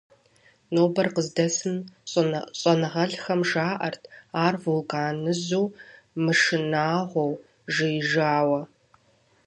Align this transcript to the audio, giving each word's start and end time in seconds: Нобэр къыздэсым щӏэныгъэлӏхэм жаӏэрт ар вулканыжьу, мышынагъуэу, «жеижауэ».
Нобэр 0.73 1.07
къыздэсым 1.15 1.75
щӏэныгъэлӏхэм 2.59 3.41
жаӏэрт 3.49 4.03
ар 4.45 4.55
вулканыжьу, 4.63 5.67
мышынагъуэу, 6.23 7.33
«жеижауэ». 7.73 8.61